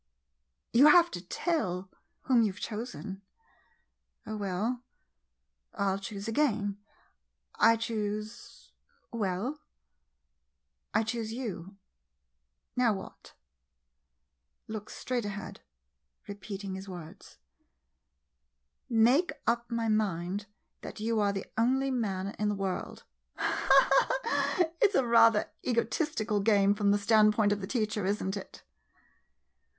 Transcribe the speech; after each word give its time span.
You 0.73 0.87
have 0.87 1.11
to 1.11 1.21
tell 1.23 1.91
whom 2.21 2.41
you 2.41 2.51
've 2.53 2.59
chosen? 2.59 3.21
Oh, 4.25 4.35
well— 4.35 4.81
I 5.75 5.83
'11 5.89 6.01
choose 6.01 6.27
again. 6.27 6.79
I 7.59 7.75
choose— 7.75 8.71
well— 9.13 9.59
I 10.95 11.03
choose 11.03 11.31
you. 11.33 11.77
Now 12.75 12.93
what? 12.93 13.33
[Looks 14.67 14.95
straight 14.95 15.23
ahead, 15.23 15.61
repeating 16.27 16.73
his 16.73 16.89
words.]" 16.89 17.37
Make 18.89 19.31
up 19.45 19.69
my 19.69 19.87
mind 19.87 20.47
that 20.81 20.99
you 20.99 21.19
are 21.19 21.31
the 21.31 21.45
only 21.59 21.91
man 21.91 22.33
in 22.39 22.49
the 22.49 22.55
world!" 22.55 23.03
It 24.81 24.93
's 24.93 24.95
rather 24.95 25.41
an 25.41 25.49
egotistical 25.63 26.39
game 26.39 26.73
from 26.73 26.89
the 26.89 26.97
standpoint 26.97 27.51
of 27.51 27.61
the 27.61 27.67
teacher, 27.67 28.03
is 28.07 28.19
n't 28.23 28.35
it? 28.35 28.63